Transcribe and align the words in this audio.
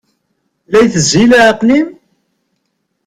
La 0.71 0.79
itezzi 0.85 1.23
leɛqel-im? 1.31 1.87